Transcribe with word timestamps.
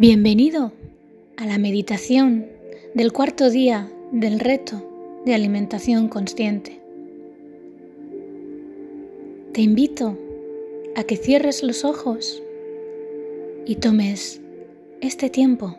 Bienvenido 0.00 0.70
a 1.36 1.44
la 1.44 1.58
meditación 1.58 2.46
del 2.94 3.12
cuarto 3.12 3.50
día 3.50 3.90
del 4.12 4.38
reto 4.38 5.20
de 5.26 5.34
alimentación 5.34 6.06
consciente. 6.06 6.80
Te 9.52 9.60
invito 9.60 10.16
a 10.94 11.02
que 11.02 11.16
cierres 11.16 11.64
los 11.64 11.84
ojos 11.84 12.40
y 13.66 13.74
tomes 13.74 14.40
este 15.00 15.30
tiempo 15.30 15.76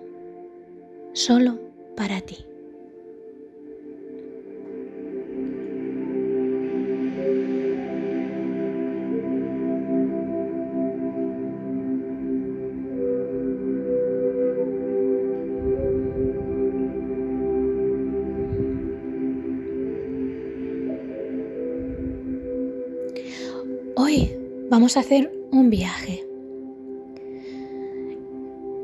solo 1.14 1.58
para 1.96 2.20
ti. 2.20 2.49
Vamos 24.70 24.98
a 24.98 25.00
hacer 25.00 25.32
un 25.52 25.70
viaje. 25.72 26.24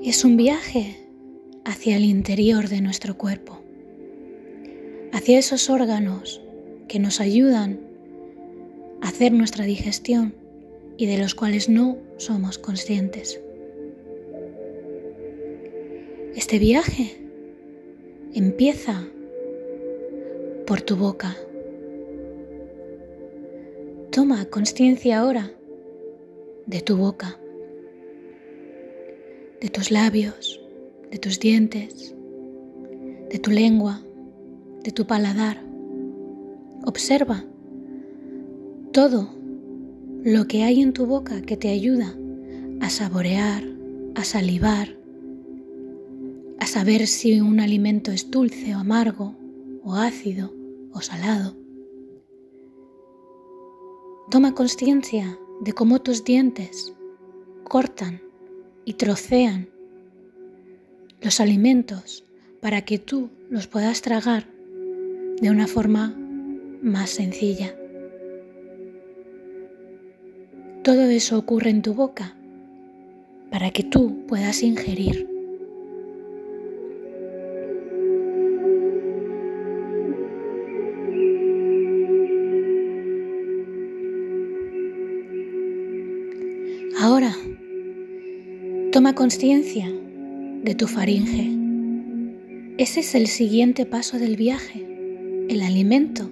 Es 0.04 0.26
un 0.26 0.36
viaje 0.36 0.98
hacia 1.64 1.98
el 1.98 2.06
interior 2.06 2.70
de 2.70 2.82
nuestro 2.82 3.18
cuerpo, 3.18 3.60
hacia 5.14 5.38
esos 5.38 5.70
órganos 5.70 6.42
que 6.88 7.00
nos 7.00 7.22
ayudan 7.22 7.80
a 9.02 9.10
hacer 9.10 9.32
nuestra 9.32 9.66
digestión 9.66 10.34
y 10.98 11.06
de 11.06 11.20
los 11.20 11.36
cuales 11.36 11.70
no 11.70 11.98
somos 12.18 12.58
conscientes. 12.58 13.40
Este 16.36 16.60
viaje 16.60 17.16
empieza 18.34 19.08
por 20.66 20.82
tu 20.82 20.96
boca. 20.96 21.36
Toma 24.12 24.46
conciencia 24.46 25.20
ahora 25.20 25.55
de 26.66 26.82
tu 26.82 26.98
boca, 26.98 27.38
de 29.62 29.70
tus 29.70 29.92
labios, 29.92 30.60
de 31.12 31.18
tus 31.18 31.40
dientes, 31.40 32.16
de 33.30 33.40
tu 33.40 33.52
lengua, 33.52 34.02
de 34.84 34.92
tu 34.92 35.06
paladar. 35.06 35.62
Observa 36.86 37.44
todo 38.92 39.30
lo 40.24 40.48
que 40.48 40.64
hay 40.64 40.82
en 40.82 40.94
tu 40.94 41.06
boca 41.06 41.42
que 41.42 41.58
te 41.58 41.70
ayuda 41.70 42.16
a 42.82 42.90
saborear, 42.90 43.64
a 44.16 44.24
salivar, 44.24 44.96
a 46.60 46.66
saber 46.66 47.06
si 47.08 47.42
un 47.42 47.60
alimento 47.60 48.12
es 48.12 48.32
dulce 48.32 48.76
o 48.76 48.80
amargo, 48.80 49.36
o 49.84 49.94
ácido 49.96 50.52
o 50.92 51.02
salado. 51.02 51.56
Toma 54.32 54.56
conciencia 54.56 55.38
de 55.62 55.74
cómo 55.74 56.02
tus 56.02 56.24
dientes 56.24 56.94
cortan 57.64 58.22
y 58.86 58.94
trocean 58.94 59.70
los 61.22 61.40
alimentos 61.40 62.24
para 62.62 62.84
que 62.84 63.00
tú 63.00 63.30
los 63.50 63.68
puedas 63.68 64.02
tragar 64.02 64.48
de 65.42 65.50
una 65.50 65.68
forma 65.68 66.16
más 66.82 67.10
sencilla. 67.10 67.76
Todo 70.84 71.02
eso 71.06 71.38
ocurre 71.40 71.72
en 71.72 71.82
tu 71.82 71.94
boca 71.94 72.36
para 73.50 73.72
que 73.72 73.84
tú 73.84 74.26
puedas 74.28 74.62
ingerir. 74.62 75.35
Conciencia 89.14 89.92
de 90.64 90.74
tu 90.74 90.88
faringe. 90.88 91.52
Ese 92.78 93.02
es 93.02 93.14
el 93.14 93.28
siguiente 93.28 93.86
paso 93.86 94.18
del 94.18 94.36
viaje. 94.36 94.86
El 95.48 95.62
alimento 95.62 96.32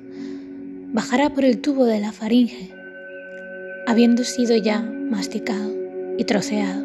bajará 0.91 1.29
por 1.29 1.45
el 1.45 1.59
tubo 1.59 1.85
de 1.85 1.99
la 1.99 2.11
faringe, 2.11 2.71
habiendo 3.85 4.23
sido 4.23 4.57
ya 4.57 4.81
masticado 4.81 5.71
y 6.17 6.23
troceado. 6.23 6.83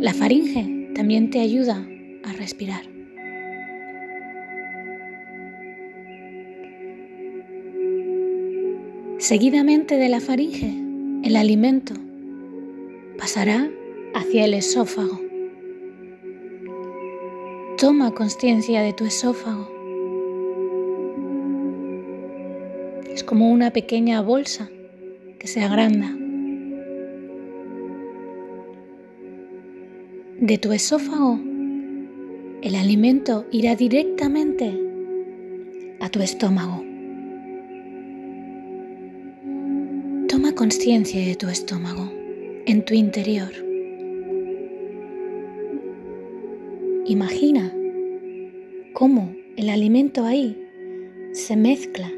La 0.00 0.12
faringe 0.12 0.90
también 0.94 1.30
te 1.30 1.40
ayuda 1.40 1.86
a 2.24 2.32
respirar. 2.34 2.82
Seguidamente 9.18 9.96
de 9.96 10.08
la 10.08 10.20
faringe, 10.20 10.74
el 11.22 11.36
alimento 11.36 11.94
pasará 13.18 13.70
hacia 14.20 14.44
el 14.44 14.52
esófago. 14.52 15.18
Toma 17.78 18.12
conciencia 18.12 18.82
de 18.82 18.92
tu 18.92 19.06
esófago. 19.06 19.66
Es 23.10 23.24
como 23.24 23.50
una 23.50 23.70
pequeña 23.70 24.20
bolsa 24.20 24.68
que 25.38 25.46
se 25.46 25.62
agranda. 25.62 26.14
De 30.38 30.58
tu 30.58 30.72
esófago, 30.72 31.38
el 32.62 32.74
alimento 32.74 33.46
irá 33.50 33.74
directamente 33.74 34.78
a 36.00 36.10
tu 36.10 36.20
estómago. 36.20 36.84
Toma 40.28 40.54
conciencia 40.54 41.24
de 41.24 41.36
tu 41.36 41.48
estómago 41.48 42.12
en 42.66 42.84
tu 42.84 42.92
interior. 42.92 43.69
Imagina 47.10 47.74
cómo 48.92 49.34
el 49.56 49.68
alimento 49.68 50.26
ahí 50.26 50.56
se 51.32 51.56
mezcla 51.56 52.08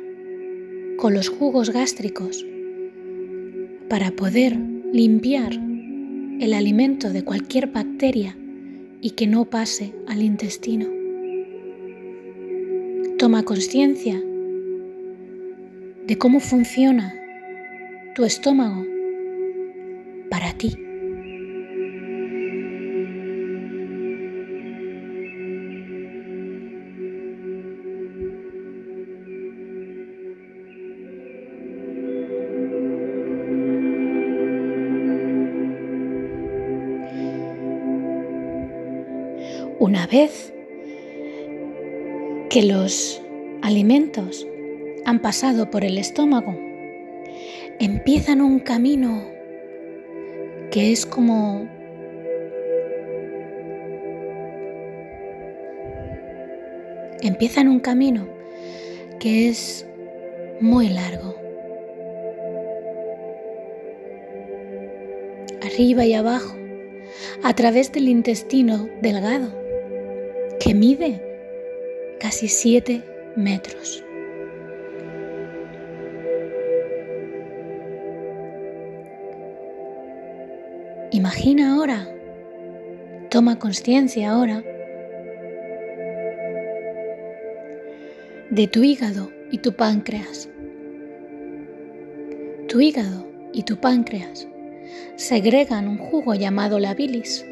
con 0.98 1.14
los 1.14 1.30
jugos 1.30 1.70
gástricos 1.70 2.44
para 3.88 4.10
poder 4.10 4.54
limpiar 4.92 5.54
el 5.54 6.52
alimento 6.52 7.08
de 7.08 7.24
cualquier 7.24 7.68
bacteria 7.68 8.36
y 9.00 9.12
que 9.12 9.26
no 9.26 9.46
pase 9.46 9.94
al 10.08 10.20
intestino. 10.20 10.84
Toma 13.16 13.44
conciencia 13.44 14.22
de 16.06 16.18
cómo 16.18 16.38
funciona 16.38 17.14
tu 18.14 18.26
estómago 18.26 18.84
para 20.28 20.52
ti. 20.52 20.91
Una 39.82 40.06
vez 40.06 40.54
que 42.50 42.62
los 42.62 43.20
alimentos 43.62 44.46
han 45.04 45.20
pasado 45.20 45.72
por 45.72 45.84
el 45.84 45.98
estómago, 45.98 46.56
empiezan 47.80 48.42
un 48.42 48.60
camino 48.60 49.24
que 50.70 50.92
es 50.92 51.04
como 51.04 51.66
empiezan 57.20 57.66
un 57.66 57.80
camino 57.80 58.28
que 59.18 59.48
es 59.48 59.84
muy 60.60 60.90
largo. 60.90 61.34
Arriba 65.60 66.04
y 66.04 66.14
abajo, 66.14 66.54
a 67.42 67.52
través 67.56 67.90
del 67.90 68.08
intestino 68.08 68.88
delgado, 69.00 69.61
que 70.62 70.74
mide 70.74 71.20
casi 72.20 72.46
7 72.46 73.02
metros. 73.34 74.04
Imagina 81.10 81.74
ahora, 81.74 82.08
toma 83.28 83.58
conciencia 83.58 84.30
ahora 84.30 84.62
de 88.50 88.68
tu 88.68 88.84
hígado 88.84 89.32
y 89.50 89.58
tu 89.58 89.72
páncreas. 89.72 90.48
Tu 92.68 92.80
hígado 92.80 93.26
y 93.52 93.64
tu 93.64 93.78
páncreas 93.78 94.46
segregan 95.16 95.88
un 95.88 95.98
jugo 95.98 96.34
llamado 96.34 96.78
la 96.78 96.94
bilis 96.94 97.44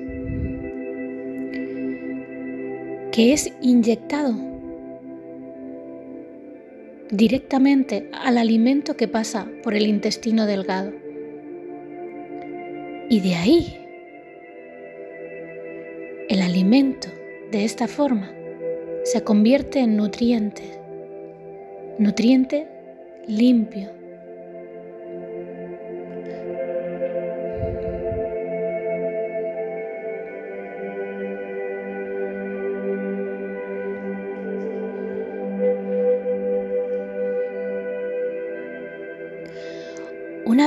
que 3.12 3.32
es 3.32 3.52
inyectado 3.60 4.34
directamente 7.10 8.08
al 8.12 8.38
alimento 8.38 8.96
que 8.96 9.08
pasa 9.08 9.48
por 9.62 9.74
el 9.74 9.86
intestino 9.86 10.46
delgado. 10.46 10.92
Y 13.08 13.20
de 13.20 13.34
ahí, 13.34 13.76
el 16.28 16.42
alimento 16.42 17.08
de 17.50 17.64
esta 17.64 17.88
forma 17.88 18.30
se 19.02 19.24
convierte 19.24 19.80
en 19.80 19.96
nutriente, 19.96 20.62
nutriente 21.98 22.68
limpio, 23.26 23.90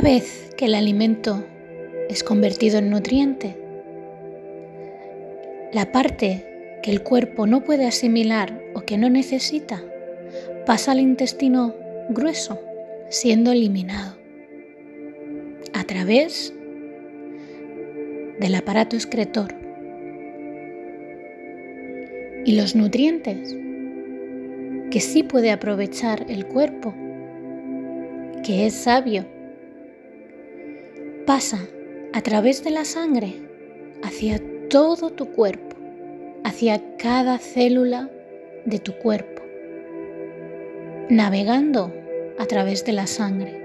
vez 0.03 0.53
que 0.57 0.65
el 0.65 0.75
alimento 0.75 1.45
es 2.09 2.25
convertido 2.25 2.77
en 2.77 2.89
nutriente, 2.89 3.55
la 5.71 5.93
parte 5.93 6.79
que 6.83 6.91
el 6.91 7.03
cuerpo 7.03 7.47
no 7.47 7.63
puede 7.63 7.87
asimilar 7.87 8.61
o 8.75 8.81
que 8.81 8.97
no 8.97 9.09
necesita 9.09 9.81
pasa 10.65 10.91
al 10.91 10.99
intestino 10.99 11.73
grueso, 12.09 12.59
siendo 13.07 13.53
eliminado 13.53 14.17
a 15.71 15.85
través 15.85 16.53
del 18.41 18.55
aparato 18.55 18.97
excretor. 18.97 19.55
Y 22.45 22.57
los 22.57 22.75
nutrientes 22.75 23.55
que 24.91 24.99
sí 24.99 25.23
puede 25.23 25.51
aprovechar 25.51 26.25
el 26.27 26.45
cuerpo, 26.45 26.93
que 28.43 28.65
es 28.65 28.73
sabio 28.73 29.25
pasa 31.25 31.59
a 32.13 32.21
través 32.21 32.63
de 32.63 32.69
la 32.69 32.85
sangre 32.85 33.41
hacia 34.03 34.39
todo 34.69 35.09
tu 35.09 35.31
cuerpo, 35.31 35.75
hacia 36.43 36.81
cada 36.97 37.37
célula 37.37 38.09
de 38.65 38.79
tu 38.79 38.93
cuerpo, 38.93 39.41
navegando 41.09 41.93
a 42.37 42.45
través 42.45 42.85
de 42.85 42.93
la 42.93 43.07
sangre 43.07 43.63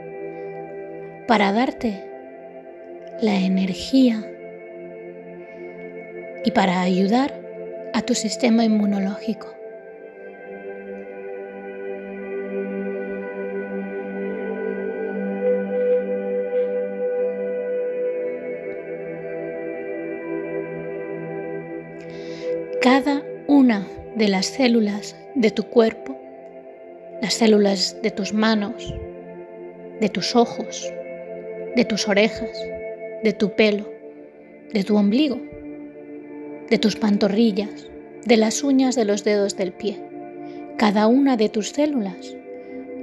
para 1.26 1.52
darte 1.52 2.04
la 3.20 3.36
energía 3.36 4.24
y 6.44 6.50
para 6.52 6.80
ayudar 6.80 7.34
a 7.92 8.02
tu 8.02 8.14
sistema 8.14 8.64
inmunológico. 8.64 9.57
De 24.18 24.28
las 24.28 24.46
células 24.46 25.16
de 25.36 25.52
tu 25.52 25.62
cuerpo, 25.64 26.18
las 27.22 27.34
células 27.34 27.96
de 28.02 28.10
tus 28.10 28.32
manos, 28.32 28.92
de 30.00 30.08
tus 30.08 30.34
ojos, 30.34 30.92
de 31.76 31.84
tus 31.84 32.08
orejas, 32.08 32.50
de 33.22 33.32
tu 33.32 33.54
pelo, 33.54 33.88
de 34.72 34.82
tu 34.82 34.96
ombligo, 34.96 35.40
de 36.68 36.78
tus 36.78 36.96
pantorrillas, 36.96 37.88
de 38.24 38.36
las 38.36 38.64
uñas 38.64 38.96
de 38.96 39.04
los 39.04 39.22
dedos 39.22 39.56
del 39.56 39.72
pie. 39.72 40.02
Cada 40.76 41.06
una 41.06 41.36
de 41.36 41.48
tus 41.48 41.70
células 41.70 42.36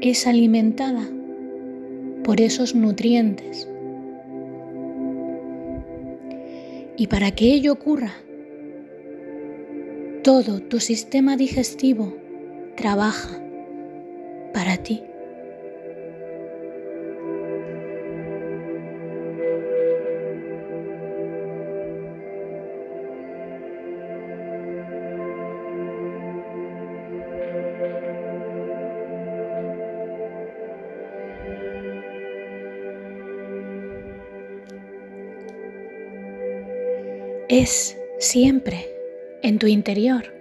es 0.02 0.28
alimentada 0.28 1.08
por 2.26 2.42
esos 2.42 2.76
nutrientes. 2.76 3.70
Y 6.98 7.08
para 7.08 7.32
que 7.32 7.54
ello 7.54 7.72
ocurra, 7.72 8.14
todo 10.26 10.60
tu 10.60 10.80
sistema 10.80 11.38
digestivo 11.38 12.12
trabaja 12.76 13.30
para 14.56 14.76
ti. 14.78 15.04
Es 37.48 37.96
siempre 38.18 38.95
en 39.46 39.60
tu 39.60 39.68
interior, 39.68 40.34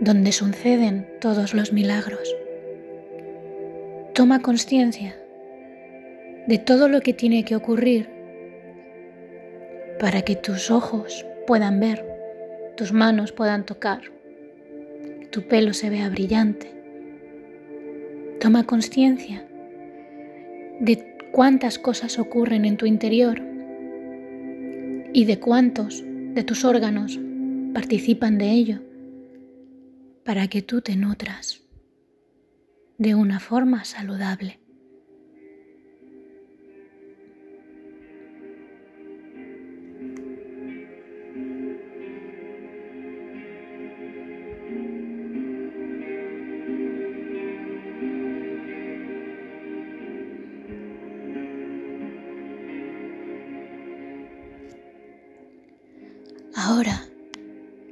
donde 0.00 0.32
suceden 0.32 1.06
todos 1.20 1.54
los 1.54 1.72
milagros. 1.72 2.34
Toma 4.12 4.42
conciencia 4.42 5.14
de 6.48 6.58
todo 6.58 6.88
lo 6.88 7.00
que 7.00 7.12
tiene 7.12 7.44
que 7.44 7.54
ocurrir 7.54 8.08
para 10.00 10.22
que 10.22 10.34
tus 10.34 10.72
ojos 10.72 11.24
puedan 11.46 11.78
ver, 11.78 12.04
tus 12.76 12.92
manos 12.92 13.30
puedan 13.30 13.64
tocar, 13.64 14.00
tu 15.30 15.42
pelo 15.42 15.72
se 15.72 15.88
vea 15.88 16.08
brillante. 16.08 16.72
Toma 18.40 18.64
conciencia 18.64 19.46
de 20.80 21.16
cuántas 21.30 21.78
cosas 21.78 22.18
ocurren 22.18 22.64
en 22.64 22.78
tu 22.78 22.86
interior 22.86 23.40
y 25.12 25.24
de 25.24 25.38
cuántos 25.38 26.02
de 26.34 26.42
tus 26.42 26.64
órganos 26.64 27.20
participan 27.76 28.38
de 28.38 28.52
ello 28.52 28.78
para 30.24 30.48
que 30.48 30.62
tú 30.62 30.80
te 30.80 30.96
nutras 30.96 31.60
de 32.96 33.14
una 33.14 33.38
forma 33.38 33.84
saludable. 33.84 34.60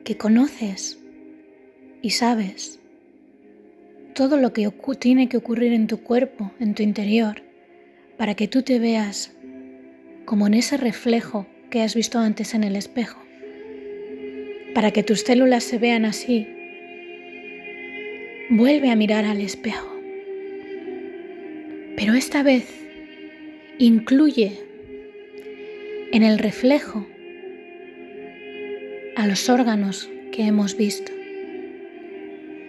Que 0.04 0.16
conoces 0.16 0.98
y 2.02 2.10
sabes 2.10 2.78
todo 4.14 4.36
lo 4.36 4.52
que 4.52 4.70
tiene 4.98 5.28
que 5.28 5.38
ocurrir 5.38 5.72
en 5.72 5.86
tu 5.86 6.02
cuerpo, 6.02 6.52
en 6.60 6.74
tu 6.74 6.82
interior, 6.82 7.42
para 8.16 8.34
que 8.34 8.46
tú 8.46 8.62
te 8.62 8.78
veas 8.78 9.34
como 10.24 10.46
en 10.46 10.54
ese 10.54 10.76
reflejo 10.76 11.46
que 11.70 11.82
has 11.82 11.94
visto 11.94 12.18
antes 12.18 12.54
en 12.54 12.62
el 12.62 12.76
espejo, 12.76 13.20
para 14.74 14.92
que 14.92 15.02
tus 15.02 15.22
células 15.22 15.64
se 15.64 15.78
vean 15.78 16.04
así, 16.04 16.46
vuelve 18.50 18.90
a 18.90 18.96
mirar 18.96 19.24
al 19.24 19.40
espejo. 19.40 19.90
Pero 21.96 22.14
esta 22.14 22.42
vez 22.42 22.66
incluye 23.78 24.60
en 26.12 26.22
el 26.22 26.38
reflejo 26.38 27.06
a 29.16 29.26
los 29.26 29.48
órganos 29.48 30.10
que 30.32 30.42
hemos 30.42 30.76
visto. 30.76 31.12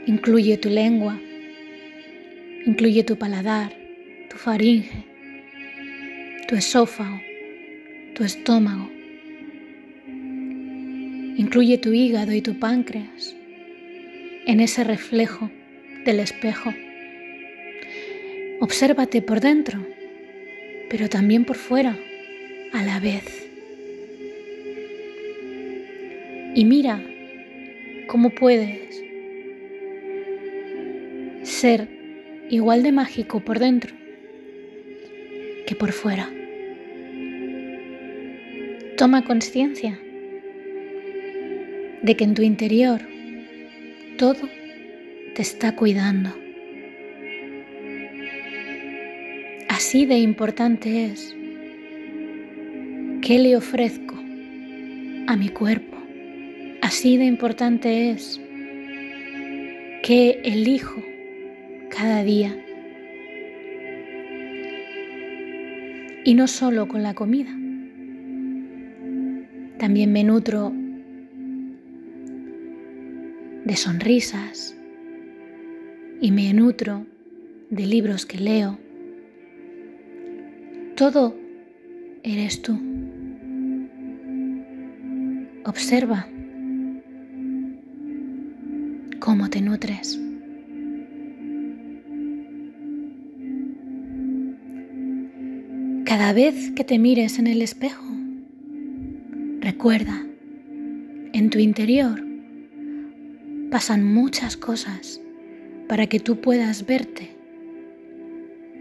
Incluye 0.05 0.57
tu 0.57 0.69
lengua, 0.69 1.19
incluye 2.65 3.03
tu 3.03 3.17
paladar, 3.17 3.75
tu 4.29 4.37
faringe, 4.37 5.05
tu 6.47 6.55
esófago, 6.55 7.19
tu 8.13 8.23
estómago. 8.23 8.89
Incluye 11.37 11.77
tu 11.77 11.93
hígado 11.93 12.33
y 12.33 12.41
tu 12.41 12.59
páncreas 12.59 13.35
en 14.45 14.59
ese 14.59 14.83
reflejo 14.83 15.49
del 16.05 16.19
espejo. 16.19 16.73
Obsérvate 18.59 19.21
por 19.21 19.41
dentro, 19.41 19.85
pero 20.89 21.09
también 21.09 21.45
por 21.45 21.57
fuera 21.57 21.97
a 22.73 22.83
la 22.83 22.99
vez. 22.99 23.44
Y 26.55 26.63
mira 26.63 27.03
cómo 28.07 28.29
puedes 28.29 29.03
ser 31.43 31.89
igual 32.50 32.81
de 32.81 32.93
mágico 32.93 33.41
por 33.41 33.59
dentro 33.59 33.93
que 35.67 35.75
por 35.75 35.91
fuera. 35.91 36.29
Toma 38.95 39.25
conciencia 39.25 40.00
de 42.01 42.15
que 42.15 42.24
en 42.24 42.33
tu 42.35 42.41
interior 42.41 43.01
todo 44.17 44.47
te 45.33 45.41
está 45.41 45.75
cuidando. 45.75 46.33
Así 49.67 50.05
de 50.05 50.19
importante 50.19 51.05
es 51.07 51.35
qué 53.21 53.39
le 53.39 53.57
ofrezco 53.57 54.15
a 55.27 55.35
mi 55.35 55.50
cuerpo. 55.50 55.94
Así 56.86 57.18
de 57.18 57.25
importante 57.25 58.12
es 58.12 58.39
qué 60.04 60.39
elijo 60.44 61.01
cada 61.89 62.24
día. 62.24 62.56
Y 66.24 66.36
no 66.36 66.48
solo 66.48 66.88
con 66.88 67.01
la 67.01 67.15
comida. 67.15 67.50
También 69.80 70.13
me 70.13 70.24
nutro 70.24 70.72
de 73.63 73.75
sonrisas 73.75 74.77
y 76.22 76.30
me 76.30 76.54
nutro 76.54 77.08
de 77.72 77.88
libros 77.88 78.27
que 78.27 78.38
leo. 78.38 78.77
Todo 80.96 81.36
eres 82.22 82.62
tú. 82.62 82.80
Observa 85.65 86.27
cómo 89.19 89.50
te 89.50 89.62
nutres. 89.62 90.19
Cada 96.05 96.34
vez 96.34 96.72
que 96.72 96.84
te 96.84 97.00
mires 97.00 97.39
en 97.39 97.48
el 97.48 97.62
espejo, 97.62 98.05
recuerda, 99.60 100.25
en 101.34 101.50
tu 101.50 101.60
interior 101.60 102.24
pasan 103.72 104.05
muchas 104.05 104.55
cosas 104.55 105.19
para 105.88 106.07
que 106.07 106.19
tú 106.19 106.39
puedas 106.39 106.86
verte 106.86 107.36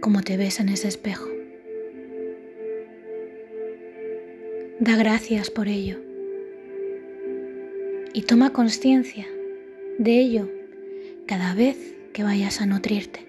como 0.00 0.22
te 0.22 0.36
ves 0.36 0.60
en 0.60 0.68
ese 0.68 0.88
espejo. 0.88 1.28
Da 4.78 4.96
gracias 4.96 5.50
por 5.50 5.66
ello 5.66 5.98
y 8.12 8.22
toma 8.22 8.52
conciencia 8.52 9.26
de 9.98 10.18
ello 10.18 10.50
cada 11.26 11.54
vez 11.54 11.94
que 12.12 12.22
vayas 12.22 12.60
a 12.60 12.66
nutrirte. 12.66 13.26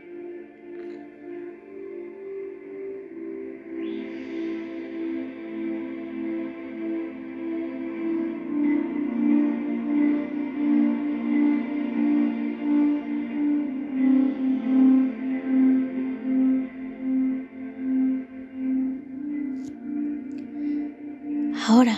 Ahora, 21.68 21.98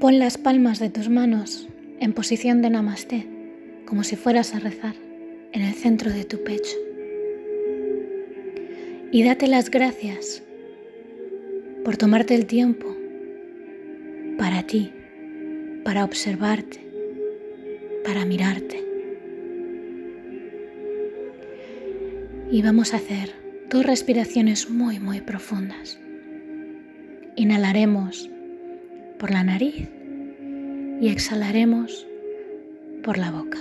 pon 0.00 0.18
las 0.18 0.38
palmas 0.38 0.78
de 0.78 0.88
tus 0.90 1.10
manos 1.10 1.69
en 2.00 2.14
posición 2.14 2.62
de 2.62 2.70
namaste, 2.70 3.26
como 3.86 4.04
si 4.04 4.16
fueras 4.16 4.54
a 4.54 4.58
rezar 4.58 4.94
en 5.52 5.62
el 5.62 5.74
centro 5.74 6.10
de 6.10 6.24
tu 6.24 6.42
pecho. 6.42 6.76
Y 9.12 9.22
date 9.22 9.46
las 9.46 9.70
gracias 9.70 10.42
por 11.84 11.96
tomarte 11.96 12.34
el 12.34 12.46
tiempo 12.46 12.96
para 14.38 14.62
ti, 14.62 14.92
para 15.84 16.04
observarte, 16.04 16.80
para 18.04 18.24
mirarte. 18.24 18.82
Y 22.50 22.62
vamos 22.62 22.94
a 22.94 22.96
hacer 22.96 23.34
dos 23.68 23.84
respiraciones 23.84 24.70
muy, 24.70 24.98
muy 24.98 25.20
profundas. 25.20 26.00
Inhalaremos 27.36 28.30
por 29.18 29.30
la 29.30 29.44
nariz 29.44 29.88
y 31.00 31.08
exhalaremos 31.08 32.06
por 33.02 33.16
la 33.16 33.30
boca. 33.30 33.58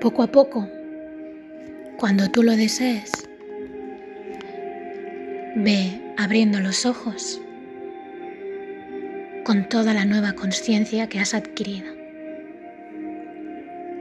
Poco 0.00 0.22
a 0.22 0.28
poco, 0.28 0.68
cuando 1.98 2.30
tú 2.30 2.44
lo 2.44 2.56
desees, 2.56 3.28
ve 5.58 6.00
abriendo 6.16 6.60
los 6.60 6.86
ojos 6.86 7.40
con 9.44 9.68
toda 9.68 9.92
la 9.92 10.04
nueva 10.04 10.34
conciencia 10.34 11.08
que 11.08 11.20
has 11.20 11.34
adquirido. 11.34 11.86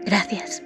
Gracias. 0.06 0.62